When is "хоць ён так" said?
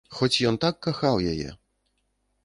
0.19-0.79